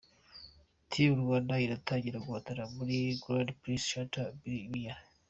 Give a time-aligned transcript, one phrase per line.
[0.91, 4.27] Team Rwanda iratangira guhatana muri Grand prix Chantal
[4.71, 4.95] Biya.